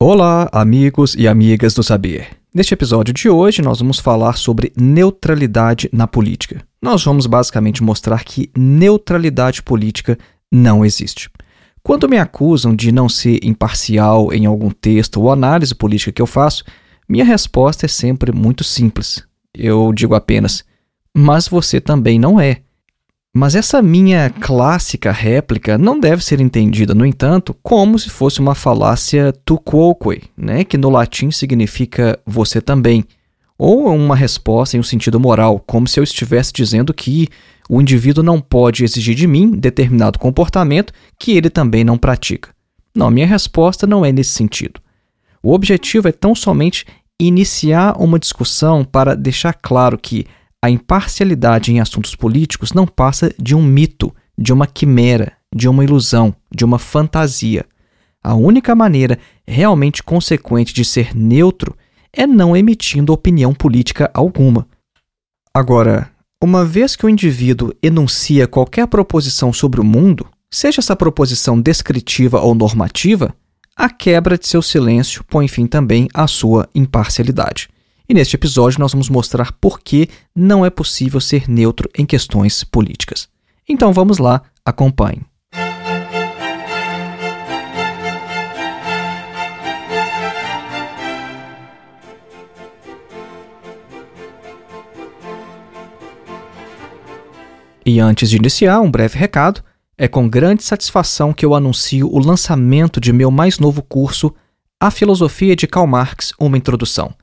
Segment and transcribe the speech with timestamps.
[0.00, 2.28] Olá, amigos e amigas do Saber.
[2.54, 6.62] Neste episódio de hoje, nós vamos falar sobre neutralidade na política.
[6.80, 10.16] Nós vamos basicamente mostrar que neutralidade política
[10.52, 11.28] não existe.
[11.82, 16.28] Quando me acusam de não ser imparcial em algum texto ou análise política que eu
[16.28, 16.64] faço,
[17.08, 19.24] minha resposta é sempre muito simples.
[19.52, 20.64] Eu digo apenas:
[21.12, 22.62] mas você também não é.
[23.38, 28.52] Mas essa minha clássica réplica não deve ser entendida, no entanto, como se fosse uma
[28.52, 33.04] falácia tu quoque, né, que no latim significa você também,
[33.56, 37.28] ou uma resposta em um sentido moral, como se eu estivesse dizendo que
[37.70, 42.50] o indivíduo não pode exigir de mim determinado comportamento que ele também não pratica.
[42.92, 44.80] Não, minha resposta não é nesse sentido.
[45.40, 46.84] O objetivo é tão somente
[47.20, 50.26] iniciar uma discussão para deixar claro que
[50.62, 55.84] a imparcialidade em assuntos políticos não passa de um mito, de uma quimera, de uma
[55.84, 57.64] ilusão, de uma fantasia.
[58.22, 61.76] A única maneira realmente consequente de ser neutro
[62.12, 64.66] é não emitindo opinião política alguma.
[65.54, 66.10] Agora,
[66.42, 72.40] uma vez que o indivíduo enuncia qualquer proposição sobre o mundo, seja essa proposição descritiva
[72.40, 73.34] ou normativa,
[73.76, 77.68] a quebra de seu silêncio põe fim também à sua imparcialidade.
[78.08, 82.64] E neste episódio nós vamos mostrar por que não é possível ser neutro em questões
[82.64, 83.28] políticas.
[83.68, 85.20] Então vamos lá, acompanhe.
[97.84, 99.62] E antes de iniciar, um breve recado.
[99.98, 104.32] É com grande satisfação que eu anuncio o lançamento de meu mais novo curso,
[104.80, 107.14] A Filosofia de Karl Marx, uma introdução.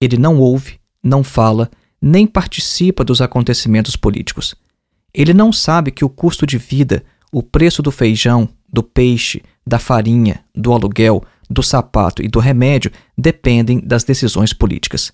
[0.00, 4.54] Ele não ouve, não fala, nem participa dos acontecimentos políticos.
[5.14, 7.02] Ele não sabe que o custo de vida,
[7.32, 12.90] o preço do feijão, do peixe, da farinha, do aluguel, do sapato e do remédio
[13.16, 15.12] dependem das decisões políticas.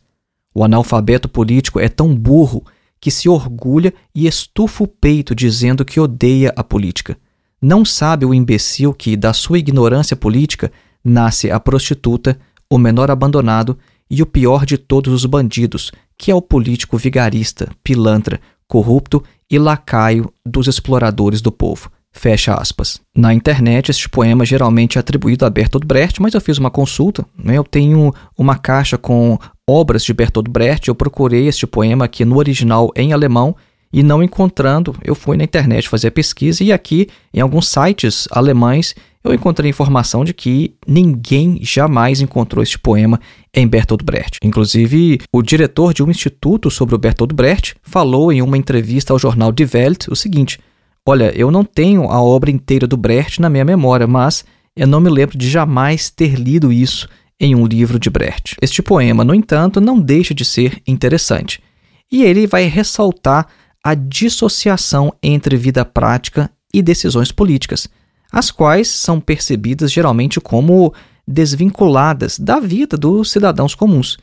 [0.55, 2.65] O analfabeto político é tão burro
[3.01, 7.17] que se orgulha e estufa o peito dizendo que odeia a política.
[7.61, 10.71] Não sabe o imbecil que, da sua ignorância política,
[11.05, 12.39] nasce a prostituta,
[12.71, 13.79] o menor abandonado
[14.11, 19.59] e o pior de todos os bandidos, que é o político vigarista, pilantra, corrupto e
[19.59, 21.91] lacaio dos exploradores do povo.
[22.13, 23.01] Fecha aspas.
[23.17, 27.25] Na internet, este poema geralmente é atribuído a Bertolt Brecht, mas eu fiz uma consulta.
[27.37, 27.57] Né?
[27.57, 29.39] Eu tenho uma caixa com
[29.69, 30.89] obras de Bertolt Brecht.
[30.89, 33.55] Eu procurei este poema aqui no original em alemão
[33.93, 38.29] e não encontrando, eu fui na internet fazer a pesquisa e aqui em alguns sites
[38.31, 38.95] alemães
[39.25, 43.21] eu encontrei informação de que ninguém jamais encontrou este poema
[43.53, 44.39] em Bertolt Brecht.
[44.43, 49.19] Inclusive, o diretor de um instituto sobre o Bertolt Brecht falou em uma entrevista ao
[49.19, 50.59] jornal Die Welt o seguinte:
[51.05, 54.45] Olha, eu não tenho a obra inteira do Brecht na minha memória, mas
[54.77, 57.09] eu não me lembro de jamais ter lido isso
[57.41, 58.57] em um livro de Brecht.
[58.61, 61.63] Este poema, no entanto, não deixa de ser interessante.
[62.11, 63.47] E ele vai ressaltar
[63.83, 67.89] a dissociação entre vida prática e decisões políticas,
[68.31, 70.93] as quais são percebidas geralmente como
[71.27, 74.19] desvinculadas da vida dos cidadãos comuns.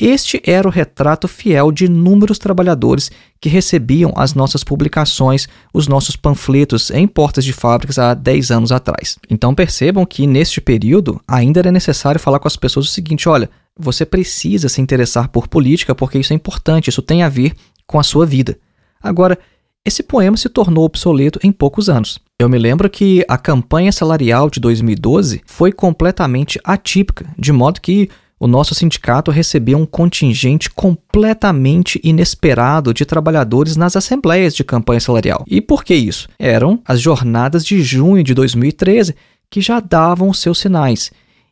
[0.00, 3.10] Este era o retrato fiel de inúmeros trabalhadores
[3.40, 8.70] que recebiam as nossas publicações, os nossos panfletos em portas de fábricas há 10 anos
[8.70, 9.18] atrás.
[9.28, 13.50] Então percebam que neste período ainda era necessário falar com as pessoas o seguinte: olha,
[13.76, 17.52] você precisa se interessar por política porque isso é importante, isso tem a ver
[17.84, 18.56] com a sua vida.
[19.02, 19.36] Agora,
[19.84, 22.20] esse poema se tornou obsoleto em poucos anos.
[22.38, 28.08] Eu me lembro que a campanha salarial de 2012 foi completamente atípica, de modo que
[28.40, 35.44] o nosso sindicato recebeu um contingente completamente inesperado de trabalhadores nas assembleias de campanha salarial.
[35.46, 36.28] E por que isso?
[36.38, 39.14] Eram as jornadas de junho de 2013
[39.50, 41.10] que já davam os seus sinais.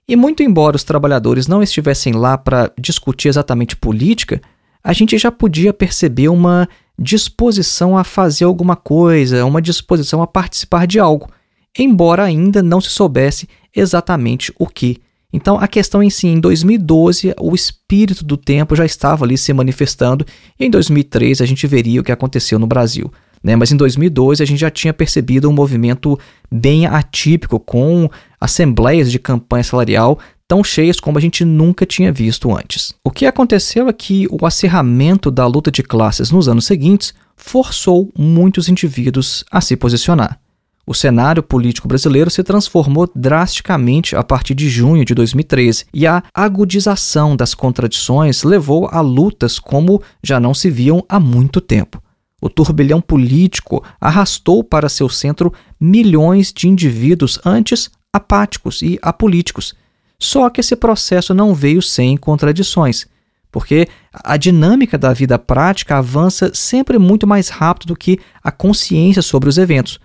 [0.08, 4.40] E muito embora os trabalhadores não estivessem lá para discutir exatamente política,
[4.82, 10.86] a gente já podia perceber uma disposição a fazer alguma coisa, uma disposição a participar
[10.86, 11.28] de algo,
[11.76, 15.00] embora ainda não se soubesse exatamente o que.
[15.32, 19.52] Então, a questão em si, em 2012, o espírito do tempo já estava ali se
[19.52, 20.24] manifestando,
[20.58, 23.12] e em 2003 a gente veria o que aconteceu no Brasil.
[23.42, 23.54] Né?
[23.54, 26.18] Mas em 2012 a gente já tinha percebido um movimento
[26.50, 28.08] bem atípico, com
[28.40, 30.18] assembleias de campanha salarial
[30.48, 32.94] tão cheias como a gente nunca tinha visto antes.
[33.02, 38.10] O que aconteceu é que o acirramento da luta de classes nos anos seguintes forçou
[38.16, 40.38] muitos indivíduos a se posicionar.
[40.88, 46.22] O cenário político brasileiro se transformou drasticamente a partir de junho de 2013 e a
[46.32, 52.00] agudização das contradições levou a lutas como já não se viam há muito tempo.
[52.40, 59.74] O turbilhão político arrastou para seu centro milhões de indivíduos antes apáticos e apolíticos.
[60.20, 63.06] Só que esse processo não veio sem contradições,
[63.50, 69.20] porque a dinâmica da vida prática avança sempre muito mais rápido do que a consciência
[69.20, 69.98] sobre os eventos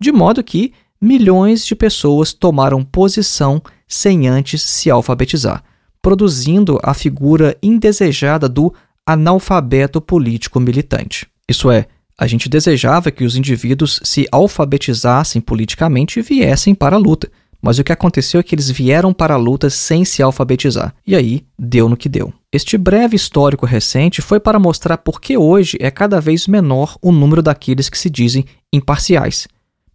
[0.00, 5.62] de modo que milhões de pessoas tomaram posição sem antes se alfabetizar,
[6.02, 8.72] produzindo a figura indesejada do
[9.06, 11.26] analfabeto político militante.
[11.48, 11.86] Isso é,
[12.18, 17.30] a gente desejava que os indivíduos se alfabetizassem politicamente e viessem para a luta.
[17.60, 20.94] Mas o que aconteceu é que eles vieram para a luta sem se alfabetizar.
[21.04, 22.32] E aí, deu no que deu.
[22.52, 27.10] Este breve histórico recente foi para mostrar por que hoje é cada vez menor o
[27.10, 29.48] número daqueles que se dizem imparciais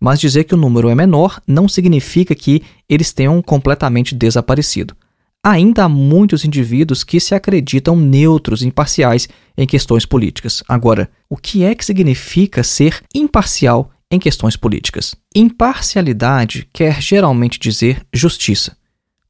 [0.04, 4.94] mas dizer que o número é menor não significa que eles tenham completamente desaparecido.
[5.42, 10.62] Ainda há muitos indivíduos que se acreditam neutros, imparciais em questões políticas.
[10.68, 15.16] Agora, o que é que significa ser imparcial em questões políticas?
[15.34, 18.76] Imparcialidade quer geralmente dizer justiça.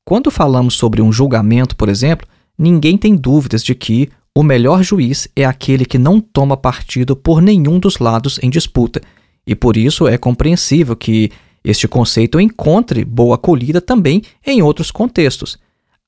[0.04, 2.28] Quando falamos sobre um julgamento, por exemplo,
[2.58, 7.44] ninguém tem dúvidas de que o melhor juiz é aquele que não toma partido por
[7.44, 9.04] nenhum dos lados em disputa,
[9.46, 11.32] e por isso é compreensível que
[11.64, 15.58] este conceito encontre boa acolhida também em outros contextos.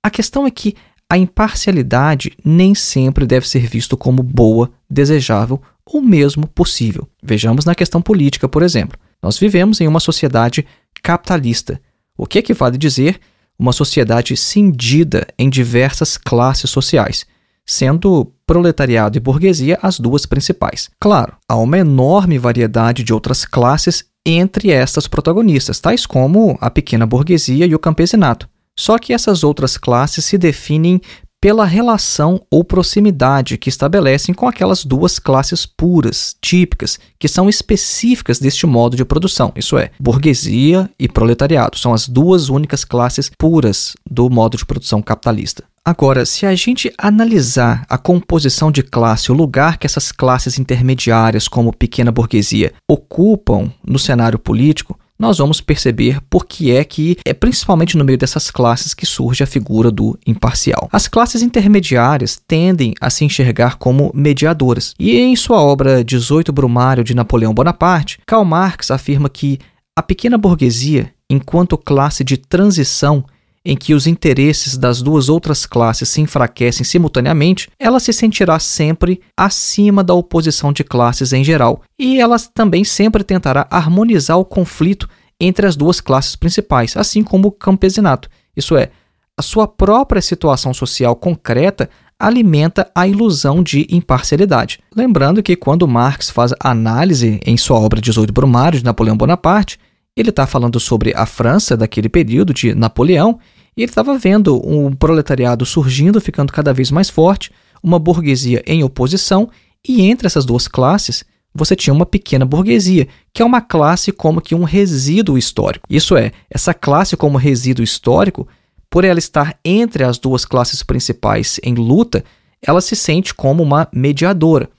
[0.03, 0.75] A questão é que
[1.09, 7.07] a imparcialidade nem sempre deve ser visto como boa, desejável ou mesmo possível.
[7.23, 8.97] Vejamos na questão política, por exemplo.
[9.21, 10.65] Nós vivemos em uma sociedade
[11.01, 11.79] capitalista,
[12.17, 13.19] o que equivale a dizer
[13.57, 17.25] uma sociedade cindida em diversas classes sociais
[17.65, 20.89] sendo proletariado e burguesia as duas principais.
[20.99, 27.05] Claro, há uma enorme variedade de outras classes entre estas protagonistas, tais como a pequena
[27.05, 28.49] burguesia e o campesinato.
[28.77, 30.99] Só que essas outras classes se definem
[31.39, 38.39] pela relação ou proximidade que estabelecem com aquelas duas classes puras, típicas, que são específicas
[38.39, 39.53] deste modo de produção.
[39.55, 45.03] Isso é, burguesia e proletariado são as duas únicas classes puras do modo de produção
[45.03, 45.63] capitalista.
[45.87, 51.47] Agora, se a gente analisar a composição de classe, o lugar que essas classes intermediárias,
[51.47, 57.35] como pequena burguesia, ocupam no cenário político, nós vamos perceber por que é que é
[57.35, 60.89] principalmente no meio dessas classes que surge a figura do imparcial.
[60.91, 64.95] As classes intermediárias tendem a se enxergar como mediadoras.
[64.99, 69.59] E em sua obra 18 Brumário de Napoleão Bonaparte, Karl Marx afirma que
[69.95, 73.23] a pequena burguesia, enquanto classe de transição
[73.65, 79.19] em que os interesses das duas outras classes se enfraquecem simultaneamente, ela se sentirá sempre
[79.35, 85.09] acima da oposição de classes em geral, e ela também sempre tentará harmonizar o conflito
[85.39, 88.29] entre as duas classes principais, assim como o campesinato.
[88.55, 88.91] Isso é,
[89.37, 94.79] a sua própria situação social concreta alimenta a ilusão de imparcialidade.
[94.95, 99.77] Lembrando que quando Marx faz análise em sua obra 18 Brumário de Napoleão Bonaparte,
[100.15, 103.37] ele está falando sobre a França daquele período de Napoleão
[103.75, 107.51] e ele estava vendo um proletariado surgindo, ficando cada vez mais forte,
[107.83, 109.49] uma burguesia em oposição,
[109.87, 114.41] e entre essas duas classes você tinha uma pequena burguesia, que é uma classe como
[114.41, 115.87] que um resíduo histórico.
[115.89, 118.45] Isso é, essa classe como resíduo histórico,
[118.89, 122.25] por ela estar entre as duas classes principais em luta,
[122.61, 124.69] ela se sente como uma mediadora.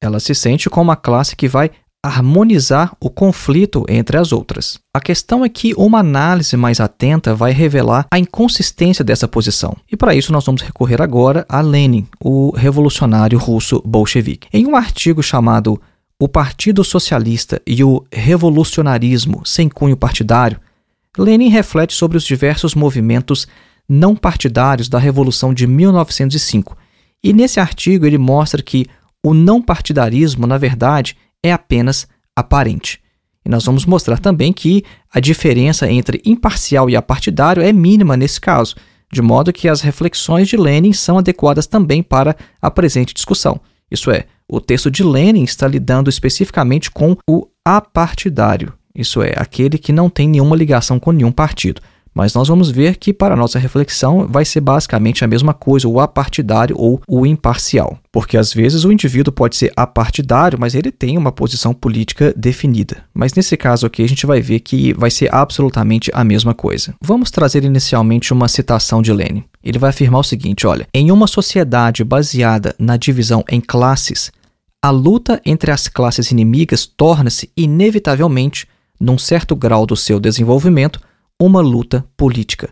[0.00, 1.70] Ela se sente como uma classe que vai
[2.02, 4.78] harmonizar o conflito entre as outras.
[4.94, 9.76] A questão é que uma análise mais atenta vai revelar a inconsistência dessa posição.
[9.90, 14.48] E para isso nós vamos recorrer agora a Lenin, o revolucionário russo bolchevique.
[14.52, 15.80] Em um artigo chamado
[16.18, 20.58] O Partido Socialista e o Revolucionarismo sem cunho partidário,
[21.18, 23.46] Lenin reflete sobre os diversos movimentos
[23.86, 26.76] não partidários da Revolução de 1905.
[27.22, 28.86] E nesse artigo ele mostra que
[29.22, 33.00] o não partidarismo, na verdade, é apenas aparente.
[33.44, 38.40] E nós vamos mostrar também que a diferença entre imparcial e apartidário é mínima nesse
[38.40, 38.76] caso,
[39.12, 43.60] de modo que as reflexões de Lenin são adequadas também para a presente discussão.
[43.90, 49.78] Isso é, o texto de Lenin está lidando especificamente com o apartidário, isso é, aquele
[49.78, 51.80] que não tem nenhuma ligação com nenhum partido.
[52.14, 56.00] Mas nós vamos ver que, para nossa reflexão, vai ser basicamente a mesma coisa, o
[56.00, 57.98] apartidário ou o imparcial.
[58.12, 63.04] Porque às vezes o indivíduo pode ser apartidário, mas ele tem uma posição política definida.
[63.14, 66.94] Mas nesse caso aqui, a gente vai ver que vai ser absolutamente a mesma coisa.
[67.00, 69.44] Vamos trazer inicialmente uma citação de Lenin.
[69.62, 74.32] Ele vai afirmar o seguinte: olha, em uma sociedade baseada na divisão em classes,
[74.82, 78.66] a luta entre as classes inimigas torna-se inevitavelmente,
[78.98, 81.00] num certo grau do seu desenvolvimento,
[81.40, 82.68] uma luta política.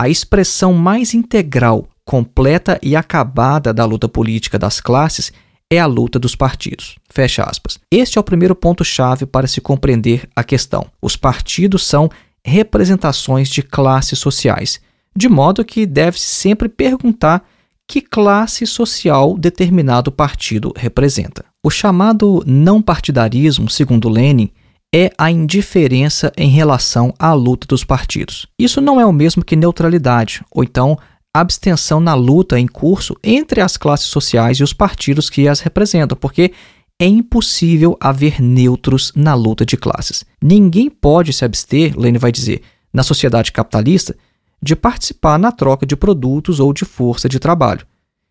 [0.00, 5.32] A expressão mais integral, completa e acabada da luta política das classes
[5.68, 6.96] é a luta dos partidos.
[7.10, 7.78] Fecha aspas.
[7.90, 10.86] Este é o primeiro ponto-chave para se compreender a questão.
[11.02, 12.08] Os partidos são
[12.44, 14.80] representações de classes sociais,
[15.16, 17.44] de modo que deve-se sempre perguntar
[17.88, 21.44] que classe social determinado partido representa.
[21.64, 24.50] O chamado não partidarismo, segundo Lenin,
[24.96, 28.46] é a indiferença em relação à luta dos partidos.
[28.58, 30.98] Isso não é o mesmo que neutralidade, ou então
[31.34, 36.16] abstenção na luta em curso entre as classes sociais e os partidos que as representam,
[36.16, 36.50] porque
[36.98, 40.24] é impossível haver neutros na luta de classes.
[40.42, 44.16] Ninguém pode se abster, Lênin vai dizer, na sociedade capitalista,
[44.62, 47.86] de participar na troca de produtos ou de força de trabalho.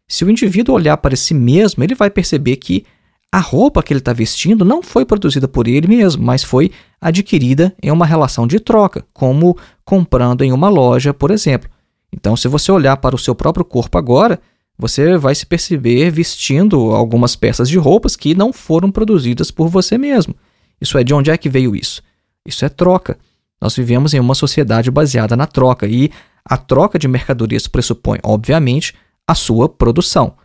[0.07, 2.88] Se o indivíduo olhar para si mesmo, ele vai perceber que
[3.36, 7.75] a roupa que ele está vestindo não foi produzida por ele mesmo, mas foi adquirida
[7.84, 11.70] em uma relação de troca, como comprando em uma loja, por exemplo.
[12.13, 14.39] Então, se você olhar para o seu próprio corpo agora,
[14.80, 19.98] você vai se perceber vestindo algumas peças de roupas que não foram produzidas por você
[19.98, 20.34] mesmo.
[20.80, 22.01] Isso é de onde é que veio isso?
[22.48, 23.18] Isso é troca.
[23.62, 26.10] Nós vivemos em uma sociedade baseada na troca e
[26.46, 28.94] a troca de mercadorias pressupõe, obviamente,
[29.27, 30.38] a sua produção.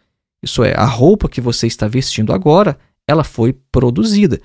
[0.43, 4.41] Isso é, a roupa que você está vestindo agora, ela foi produzida.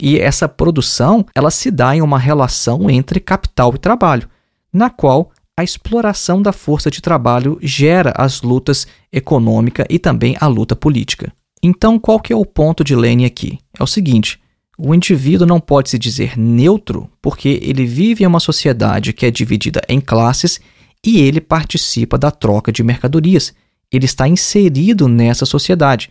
[0.00, 4.28] E essa produção, ela se dá em uma relação entre capital e trabalho,
[4.72, 10.46] na qual a exploração da força de trabalho gera as lutas econômica e também a
[10.46, 11.32] luta política.
[11.62, 13.58] Então, qual que é o ponto de Lênin aqui?
[13.78, 14.38] É o seguinte:
[14.78, 19.30] o indivíduo não pode se dizer neutro porque ele vive em uma sociedade que é
[19.30, 20.60] dividida em classes
[21.04, 23.54] e ele participa da troca de mercadorias.
[23.92, 26.10] Ele está inserido nessa sociedade.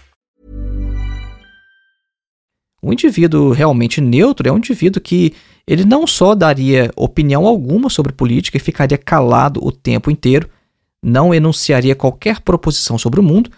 [2.81, 5.33] O indivíduo realmente neutro é um indivíduo que
[5.67, 10.49] ele não só daria opinião alguma sobre política e ficaria calado o tempo inteiro,
[11.03, 13.51] não enunciaria qualquer proposição sobre o mundo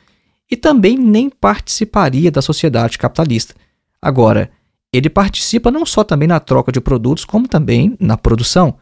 [0.51, 3.55] e também nem participaria da sociedade capitalista.
[4.01, 4.51] Agora,
[4.91, 8.77] ele participa não só também na troca de produtos, como também na produção.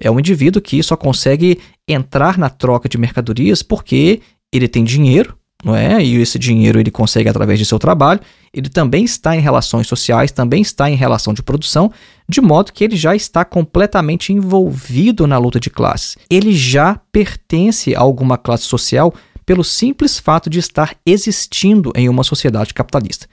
[0.00, 5.36] É um indivíduo que só consegue entrar na troca de mercadorias porque ele tem dinheiro,
[5.64, 6.02] não é?
[6.02, 8.20] E esse dinheiro ele consegue através de seu trabalho.
[8.52, 11.92] Ele também está em relações sociais, também está em relação de produção,
[12.28, 16.16] de modo que ele já está completamente envolvido na luta de classes.
[16.28, 19.14] Ele já pertence a alguma classe social
[19.44, 23.26] pelo simples fato de estar existindo em uma sociedade capitalista.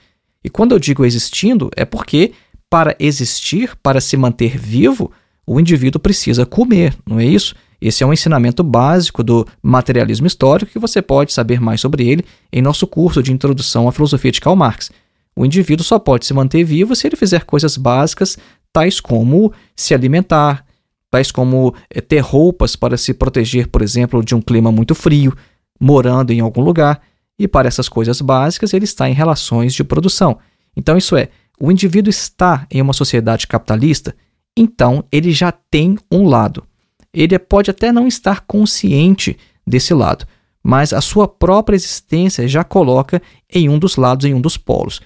[0.44, 2.32] E quando eu digo existindo, é porque
[2.70, 5.10] para existir, para se manter vivo,
[5.46, 7.54] o indivíduo precisa comer, não é isso?
[7.80, 12.24] Esse é um ensinamento básico do materialismo histórico que você pode saber mais sobre ele
[12.52, 14.90] em nosso curso de Introdução à Filosofia de Karl Marx.
[15.36, 18.36] O indivíduo só pode se manter vivo se ele fizer coisas básicas,
[18.72, 20.64] tais como se alimentar,
[21.08, 25.32] tais como é, ter roupas para se proteger, por exemplo, de um clima muito frio,
[25.80, 27.00] morando em algum lugar,
[27.38, 30.38] e para essas coisas básicas ele está em relações de produção.
[30.76, 31.28] Então, isso é,
[31.60, 34.16] o indivíduo está em uma sociedade capitalista,
[34.56, 36.64] então ele já tem um lado
[37.12, 40.26] ele pode até não estar consciente desse lado,
[40.62, 45.00] mas a sua própria existência já coloca em um dos lados, em um dos polos.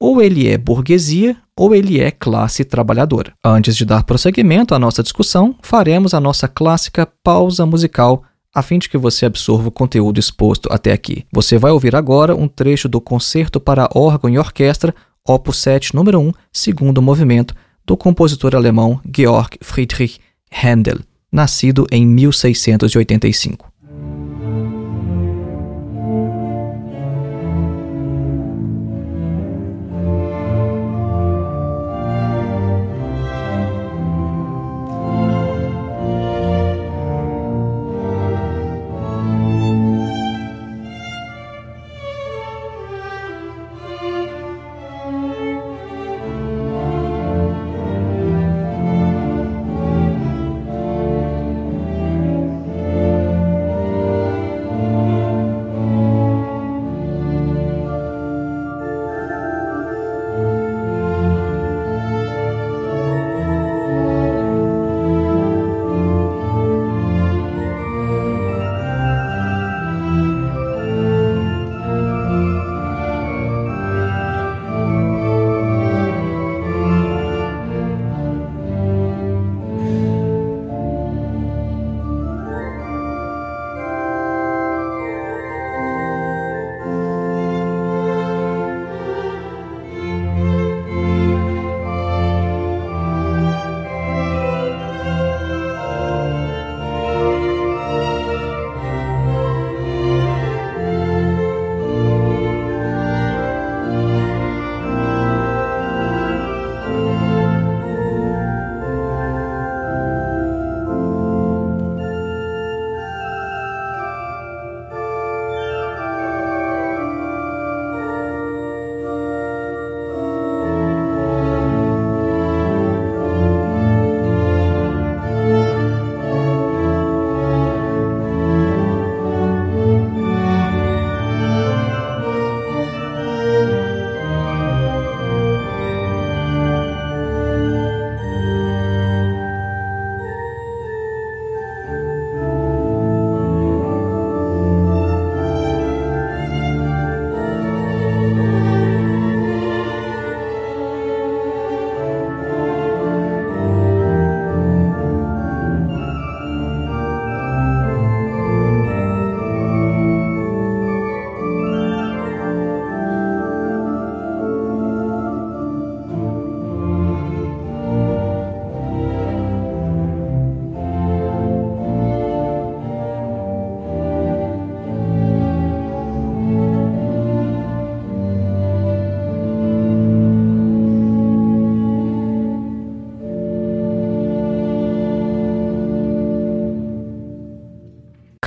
[0.00, 3.32] Ou ele é burguesia ou ele é classe trabalhadora.
[3.44, 8.22] Antes de dar prosseguimento à nossa discussão, faremos a nossa clássica pausa musical
[8.54, 11.24] a fim de que você absorva o conteúdo exposto até aqui.
[11.32, 14.94] Você vai ouvir agora um trecho do Concerto para órgão e orquestra,
[15.26, 20.18] opus 7, número 1, segundo movimento, do compositor alemão Georg Friedrich
[20.50, 23.72] Händel nascido em 1685.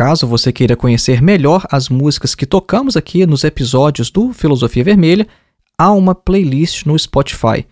[0.03, 5.27] Caso você queira conhecer melhor as músicas que tocamos aqui nos episódios do Filosofia Vermelha,
[5.77, 7.67] há uma playlist no Spotify.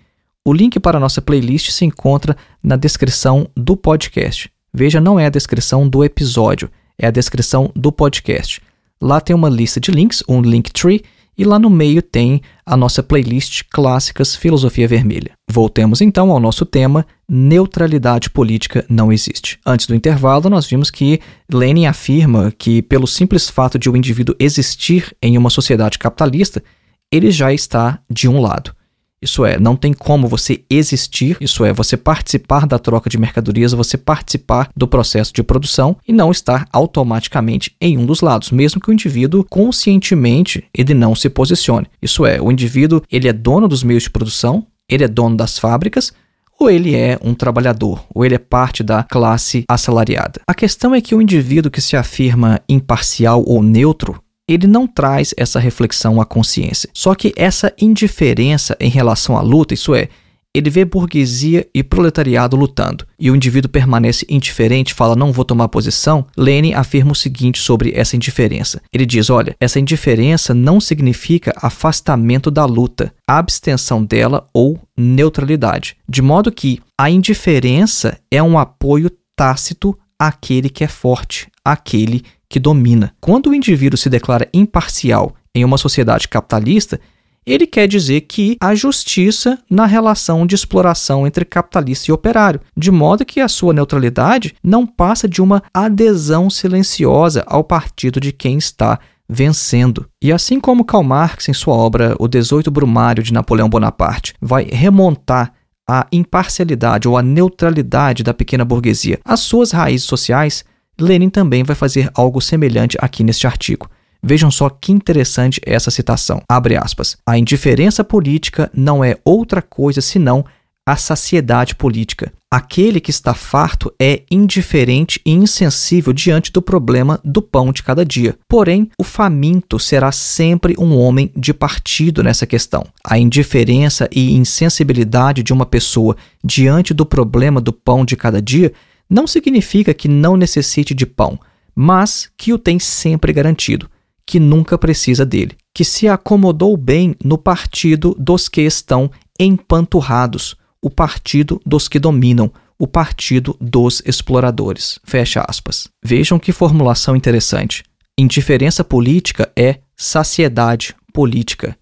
[0.45, 4.47] O link para a nossa playlist se encontra na descrição do podcast.
[4.71, 8.61] Veja, não é a descrição do episódio, é a descrição do podcast.
[9.01, 11.01] Lá tem uma lista de links, um link tree,
[11.39, 15.31] e lá no meio tem a nossa playlist Clássicas Filosofia Vermelha.
[15.49, 19.57] Voltemos então ao nosso tema: neutralidade política não existe.
[19.65, 24.35] Antes do intervalo, nós vimos que Lenin afirma que, pelo simples fato de o indivíduo
[24.37, 26.61] existir em uma sociedade capitalista,
[27.09, 28.75] ele já está de um lado.
[29.21, 33.73] Isso é, não tem como você existir, isso é, você participar da troca de mercadorias,
[33.73, 38.79] você participar do processo de produção e não estar automaticamente em um dos lados, mesmo
[38.79, 41.87] que o indivíduo conscientemente ele não se posicione.
[42.01, 45.59] Isso é, o indivíduo ele é dono dos meios de produção, ele é dono das
[45.59, 46.13] fábricas,
[46.59, 50.41] ou ele é um trabalhador, ou ele é parte da classe assalariada.
[50.45, 55.33] A questão é que o indivíduo que se afirma imparcial ou neutro, ele não traz
[55.37, 56.89] essa reflexão à consciência.
[56.93, 60.09] Só que essa indiferença em relação à luta, isso é,
[60.53, 65.67] ele vê burguesia e proletariado lutando, e o indivíduo permanece indiferente, fala não vou tomar
[65.67, 68.81] posição, Lenin afirma o seguinte sobre essa indiferença.
[68.91, 75.95] Ele diz: olha, essa indiferença não significa afastamento da luta, abstenção dela ou neutralidade.
[76.07, 82.38] De modo que a indiferença é um apoio tácito àquele que é forte, àquele que
[82.57, 83.13] domina.
[83.19, 86.99] Quando o indivíduo se declara imparcial em uma sociedade capitalista,
[87.45, 92.91] ele quer dizer que há justiça na relação de exploração entre capitalista e operário, de
[92.91, 98.57] modo que a sua neutralidade não passa de uma adesão silenciosa ao partido de quem
[98.57, 100.07] está vencendo.
[100.21, 104.63] E assim como Karl Marx, em sua obra O 18 Brumário de Napoleão Bonaparte, vai
[104.63, 105.53] remontar
[105.87, 110.63] a imparcialidade ou a neutralidade da pequena burguesia às suas raízes sociais,
[110.99, 113.89] Lenin também vai fazer algo semelhante aqui neste artigo.
[114.21, 116.41] Vejam só que interessante essa citação.
[116.47, 117.17] Abre aspas.
[117.25, 120.45] A indiferença política não é outra coisa senão
[120.85, 122.33] a saciedade política.
[122.51, 128.03] Aquele que está farto é indiferente e insensível diante do problema do pão de cada
[128.03, 128.35] dia.
[128.47, 132.83] Porém, o faminto será sempre um homem de partido nessa questão.
[133.03, 138.73] A indiferença e insensibilidade de uma pessoa diante do problema do pão de cada dia
[139.09, 141.39] não significa que não necessite de pão,
[141.75, 143.89] mas que o tem sempre garantido,
[144.25, 150.89] que nunca precisa dele, que se acomodou bem no partido dos que estão empanturrados, o
[150.89, 154.99] partido dos que dominam, o partido dos exploradores.
[155.03, 155.89] Fecha aspas.
[156.03, 157.83] Vejam que formulação interessante.
[158.17, 161.77] Indiferença política é saciedade política.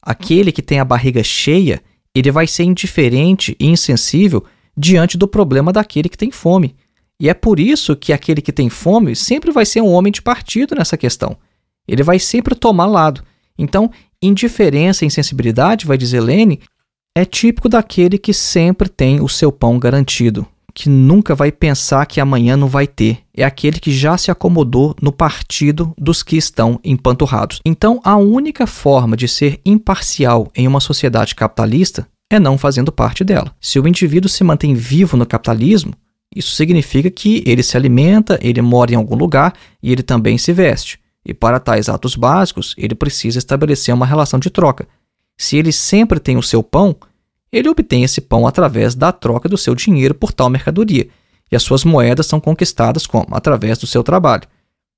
[0.00, 1.82] Aquele que tem a barriga cheia,
[2.14, 4.44] ele vai ser indiferente e insensível
[4.78, 6.76] diante do problema daquele que tem fome.
[7.20, 10.22] E é por isso que aquele que tem fome sempre vai ser um homem de
[10.22, 11.36] partido nessa questão.
[11.86, 13.24] Ele vai sempre tomar lado.
[13.58, 13.90] Então,
[14.22, 16.60] indiferença e insensibilidade, vai dizer Lene,
[17.16, 22.20] é típico daquele que sempre tem o seu pão garantido, que nunca vai pensar que
[22.20, 23.18] amanhã não vai ter.
[23.34, 27.60] É aquele que já se acomodou no partido dos que estão empanturrados.
[27.64, 33.24] Então, a única forma de ser imparcial em uma sociedade capitalista é não fazendo parte
[33.24, 33.54] dela.
[33.60, 35.94] Se o indivíduo se mantém vivo no capitalismo,
[36.34, 40.52] isso significa que ele se alimenta, ele mora em algum lugar e ele também se
[40.52, 41.00] veste.
[41.24, 44.86] E para tais atos básicos, ele precisa estabelecer uma relação de troca.
[45.36, 46.96] Se ele sempre tem o seu pão,
[47.50, 51.08] ele obtém esse pão através da troca do seu dinheiro por tal mercadoria,
[51.50, 53.28] e as suas moedas são conquistadas como?
[53.34, 54.46] Através do seu trabalho.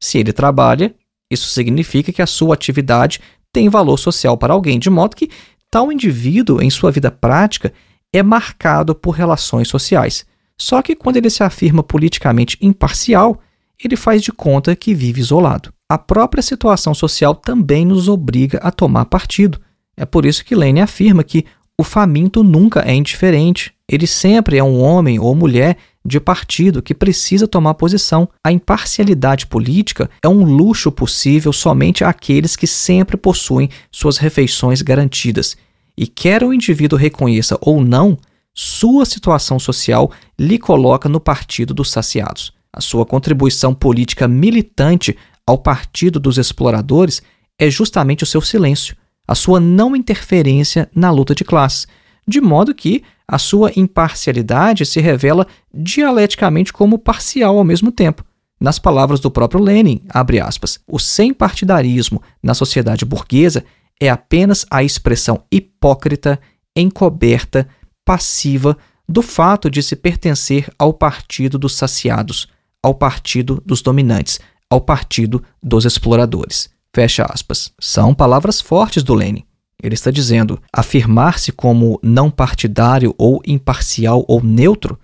[0.01, 0.95] Se ele trabalha,
[1.31, 3.21] isso significa que a sua atividade
[3.53, 5.31] tem valor social para alguém, de modo que
[5.71, 7.73] Tal indivíduo, em sua vida prática,
[8.13, 10.27] é marcado por relações sociais.
[10.59, 13.41] Só que quando ele se afirma politicamente imparcial,
[13.83, 15.73] ele faz de conta que vive isolado.
[15.89, 19.61] A própria situação social também nos obriga a tomar partido.
[19.97, 21.47] É por isso que Lane afirma que
[21.79, 23.73] o faminto nunca é indiferente.
[23.89, 28.29] Ele sempre é um homem ou mulher de partido que precisa tomar posição.
[28.45, 35.57] A imparcialidade política é um luxo possível somente àqueles que sempre possuem suas refeições garantidas.
[35.97, 38.17] E quer o indivíduo reconheça ou não,
[38.55, 42.53] sua situação social lhe coloca no partido dos saciados.
[42.73, 47.23] A sua contribuição política militante ao partido dos exploradores
[47.59, 51.87] é justamente o seu silêncio, a sua não interferência na luta de classes,
[52.27, 58.25] de modo que a sua imparcialidade se revela dialeticamente como parcial ao mesmo tempo.
[58.61, 60.03] Nas palavras do próprio Lenin,
[60.45, 63.65] aspas, o sem partidarismo na sociedade burguesa
[64.01, 66.41] é apenas a expressão hipócrita,
[66.75, 67.69] encoberta,
[68.05, 68.77] passiva
[69.09, 72.49] do fato de se pertencer ao partido dos saciados,
[72.83, 76.69] ao partido dos dominantes, ao Partido dos Exploradores.
[76.93, 77.73] Fecha aspas.
[77.79, 79.45] São palavras fortes do Lenin.
[79.83, 84.99] Ele está dizendo: afirmar-se como não partidário ou imparcial ou neutro,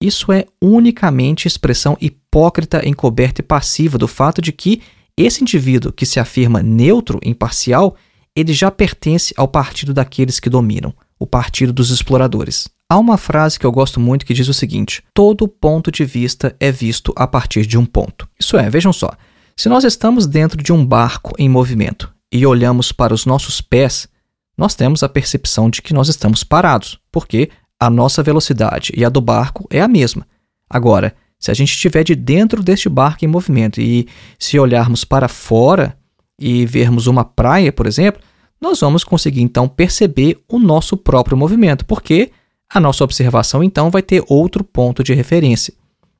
[0.00, 4.82] isso é unicamente expressão hipócrita, encoberta e passiva do fato de que
[5.16, 7.96] esse indivíduo que se afirma neutro, imparcial,
[8.36, 12.68] ele já pertence ao partido daqueles que dominam, o partido dos exploradores.
[12.90, 16.54] Há uma frase que eu gosto muito que diz o seguinte: todo ponto de vista
[16.58, 18.28] é visto a partir de um ponto.
[18.38, 19.10] Isso é, vejam só,
[19.56, 24.08] se nós estamos dentro de um barco em movimento e olhamos para os nossos pés,
[24.56, 29.08] nós temos a percepção de que nós estamos parados, porque a nossa velocidade e a
[29.08, 30.26] do barco é a mesma.
[30.68, 34.06] Agora, se a gente estiver de dentro deste barco em movimento e
[34.38, 35.96] se olharmos para fora
[36.40, 38.22] e vermos uma praia, por exemplo,
[38.60, 42.30] nós vamos conseguir então perceber o nosso próprio movimento, porque
[42.72, 45.74] a nossa observação então vai ter outro ponto de referência.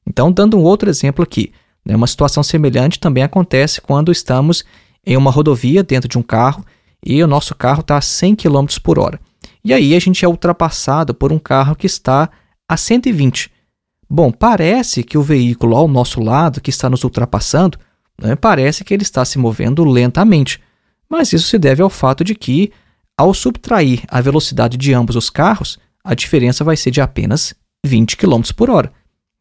[0.06, 1.52] Então, dando um outro exemplo aqui,
[1.84, 4.64] né, uma situação semelhante também acontece quando estamos
[5.06, 6.64] em uma rodovia dentro de um carro
[7.04, 9.20] e o nosso carro está a 100 km por hora.
[9.64, 12.30] E aí a gente é ultrapassado por um carro que está
[12.68, 13.50] a 120.
[14.08, 17.78] Bom, parece que o veículo ao nosso lado, que está nos ultrapassando,
[18.20, 20.60] né, parece que ele está se movendo lentamente.
[21.08, 22.72] Mas isso se deve ao fato de que,
[23.16, 28.16] ao subtrair a velocidade de ambos os carros, a diferença vai ser de apenas 20
[28.16, 28.92] km por hora.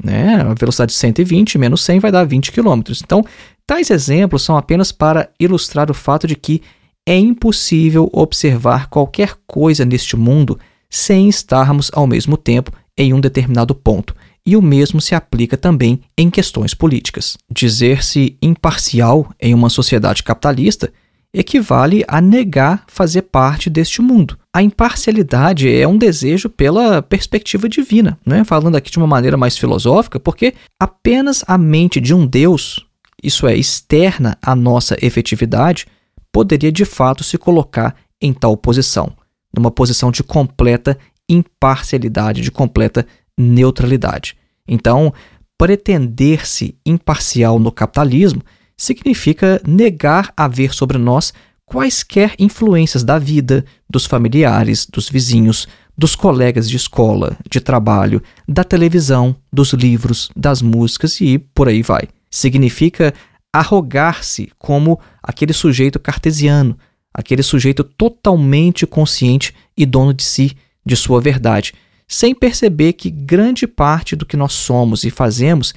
[0.03, 0.35] Né?
[0.41, 2.81] A velocidade de 120 menos 100 vai dar 20 km.
[3.03, 3.23] Então,
[3.65, 6.61] tais exemplos são apenas para ilustrar o fato de que
[7.07, 13.73] é impossível observar qualquer coisa neste mundo sem estarmos ao mesmo tempo em um determinado
[13.73, 14.15] ponto.
[14.45, 17.37] E o mesmo se aplica também em questões políticas.
[17.49, 20.91] Dizer-se imparcial em uma sociedade capitalista
[21.33, 24.37] equivale a negar fazer parte deste mundo.
[24.53, 28.43] A imparcialidade é um desejo pela perspectiva divina, né?
[28.43, 32.85] falando aqui de uma maneira mais filosófica, porque apenas a mente de um Deus,
[33.23, 35.87] isso é, externa à nossa efetividade,
[36.33, 39.13] poderia de fato se colocar em tal posição,
[39.55, 40.97] numa posição de completa
[41.29, 43.05] imparcialidade, de completa
[43.37, 44.35] neutralidade.
[44.67, 45.13] Então,
[45.57, 48.41] pretender-se imparcial no capitalismo
[48.75, 51.31] significa negar haver sobre nós
[51.65, 55.67] quaisquer influências da vida, dos familiares, dos vizinhos,
[55.97, 61.81] dos colegas de escola, de trabalho, da televisão, dos livros, das músicas e por aí
[61.81, 62.07] vai.
[62.29, 63.13] Significa
[63.53, 66.77] arrogar-se como aquele sujeito cartesiano,
[67.13, 71.73] aquele sujeito totalmente consciente e dono de si, de sua verdade,
[72.07, 75.73] sem perceber que grande parte do que nós somos e fazemos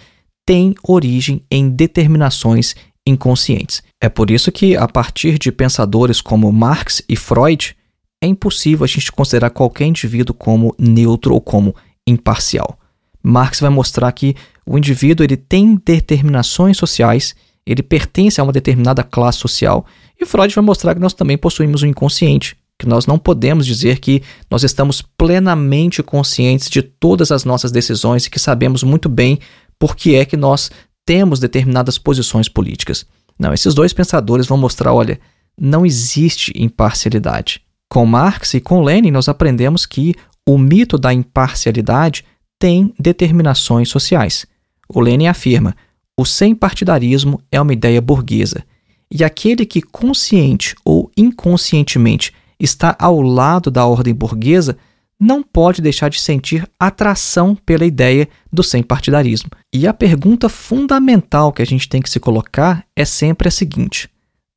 [0.46, 2.74] tem origem em determinações
[3.06, 3.82] inconscientes.
[4.00, 7.76] É por isso que, a partir de pensadores como Marx e Freud,
[8.22, 11.74] é impossível a gente considerar qualquer indivíduo como neutro ou como
[12.06, 12.78] imparcial.
[13.22, 14.34] Marx vai mostrar que
[14.64, 17.34] o indivíduo ele tem determinações sociais
[17.66, 19.84] ele pertence a uma determinada classe social.
[20.20, 23.98] E Freud vai mostrar que nós também possuímos um inconsciente, que nós não podemos dizer
[23.98, 29.38] que nós estamos plenamente conscientes de todas as nossas decisões e que sabemos muito bem
[29.78, 30.70] por que é que nós
[31.04, 33.06] temos determinadas posições políticas.
[33.38, 35.18] Não, esses dois pensadores vão mostrar, olha,
[35.58, 37.60] não existe imparcialidade.
[37.88, 40.14] Com Marx e com Lenin nós aprendemos que
[40.46, 42.24] o mito da imparcialidade
[42.58, 44.46] tem determinações sociais.
[44.88, 45.74] O Lenin afirma:
[46.16, 48.64] o sem partidarismo é uma ideia burguesa,
[49.10, 54.76] e aquele que consciente ou inconscientemente está ao lado da ordem burguesa
[55.18, 59.50] não pode deixar de sentir atração pela ideia do sem partidarismo.
[59.72, 64.10] E a pergunta fundamental que a gente tem que se colocar é sempre a seguinte: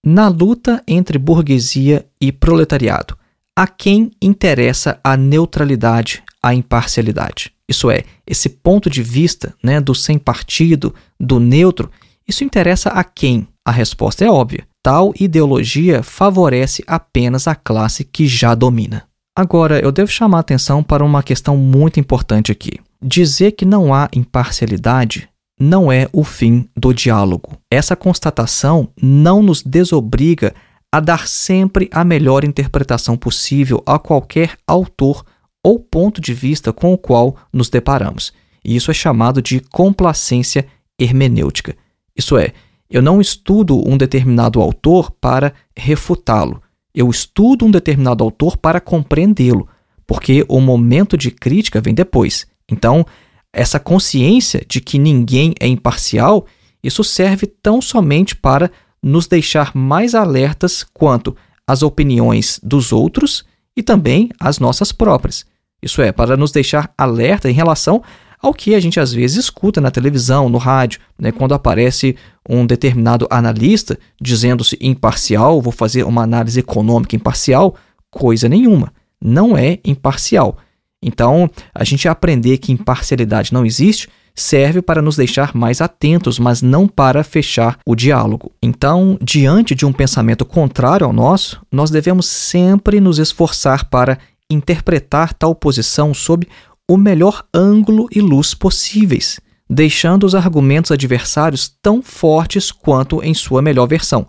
[0.05, 3.17] na luta entre burguesia e proletariado,
[3.55, 7.51] a quem interessa a neutralidade, a imparcialidade?
[7.67, 11.91] Isso é, esse ponto de vista né, do sem partido, do neutro,
[12.27, 13.47] isso interessa a quem?
[13.65, 14.67] A resposta é óbvia.
[14.81, 19.03] Tal ideologia favorece apenas a classe que já domina.
[19.35, 22.79] Agora, eu devo chamar a atenção para uma questão muito importante aqui.
[23.01, 27.57] Dizer que não há imparcialidade não é o fim do diálogo.
[27.71, 30.53] Essa constatação não nos desobriga
[30.91, 35.23] a dar sempre a melhor interpretação possível a qualquer autor
[35.63, 38.33] ou ponto de vista com o qual nos deparamos.
[38.63, 40.65] E isso é chamado de complacência
[40.97, 41.75] hermenêutica.
[42.15, 42.53] Isso é,
[42.89, 46.61] eu não estudo um determinado autor para refutá-lo.
[46.93, 49.67] Eu estudo um determinado autor para compreendê-lo,
[50.07, 52.47] porque o momento de crítica vem depois.
[52.69, 53.05] Então,
[53.53, 56.45] essa consciência de que ninguém é imparcial,
[56.83, 63.45] isso serve tão somente para nos deixar mais alertas quanto às opiniões dos outros
[63.79, 65.45] e também as nossas próprias.
[65.81, 68.03] Isso é, para nos deixar alerta em relação
[68.37, 72.65] ao que a gente às vezes escuta na televisão, no rádio, né, quando aparece um
[72.65, 77.73] determinado analista dizendo-se imparcial, vou fazer uma análise econômica imparcial,
[78.11, 80.57] coisa nenhuma, não é imparcial.
[81.01, 86.61] Então, a gente aprender que imparcialidade não existe serve para nos deixar mais atentos, mas
[86.61, 88.51] não para fechar o diálogo.
[88.61, 94.17] Então, diante de um pensamento contrário ao nosso, nós devemos sempre nos esforçar para
[94.49, 96.47] interpretar tal posição sob
[96.89, 99.39] o melhor ângulo e luz possíveis,
[99.69, 104.25] deixando os argumentos adversários tão fortes quanto em sua melhor versão.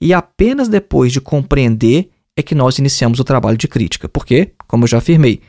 [0.00, 4.84] E apenas depois de compreender é que nós iniciamos o trabalho de crítica, porque, como
[4.84, 5.40] eu já afirmei,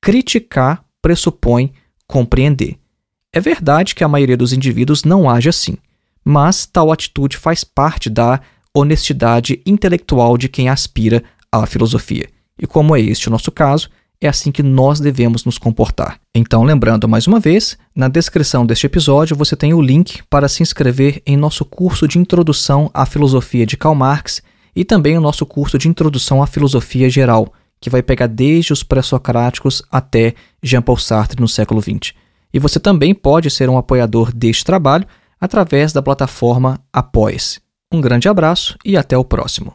[0.00, 1.72] criticar pressupõe
[2.06, 2.76] compreender.
[3.36, 5.76] É verdade que a maioria dos indivíduos não age assim,
[6.24, 8.40] mas tal atitude faz parte da
[8.72, 11.20] honestidade intelectual de quem aspira
[11.50, 12.28] à filosofia.
[12.56, 16.20] E como é este o nosso caso, é assim que nós devemos nos comportar.
[16.32, 20.62] Então, lembrando mais uma vez, na descrição deste episódio você tem o link para se
[20.62, 24.42] inscrever em nosso curso de Introdução à Filosofia de Karl Marx
[24.76, 28.84] e também o nosso curso de Introdução à Filosofia Geral, que vai pegar desde os
[28.84, 32.14] pré-socráticos até Jean-Paul Sartre no século XX.
[32.54, 35.06] E você também pode ser um apoiador deste trabalho
[35.40, 37.60] através da plataforma Apoia-se.
[37.92, 39.74] Um grande abraço e até o próximo.